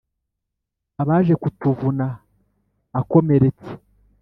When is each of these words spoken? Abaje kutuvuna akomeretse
Abaje 1.01 1.33
kutuvuna 1.41 2.07
akomeretse 2.99 3.71